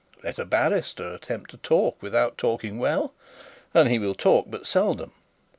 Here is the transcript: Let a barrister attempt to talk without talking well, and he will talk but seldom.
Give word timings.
Let 0.23 0.39
a 0.39 0.45
barrister 0.45 1.13
attempt 1.13 1.51
to 1.51 1.57
talk 1.57 2.01
without 2.01 2.35
talking 2.35 2.79
well, 2.79 3.13
and 3.71 3.87
he 3.87 3.99
will 3.99 4.15
talk 4.15 4.47
but 4.49 4.65
seldom. 4.65 5.11